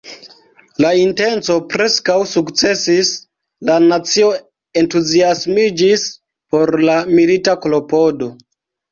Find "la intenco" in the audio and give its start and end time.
0.83-1.55